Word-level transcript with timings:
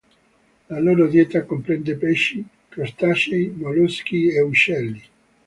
La 0.69 0.79
loro 0.79 1.05
dieta 1.07 1.43
comprende 1.45 1.93
pesci, 1.95 2.43
crostacei, 2.69 3.53
molluschi 3.55 4.29
e 4.31 4.41
uccelli. 4.41 5.03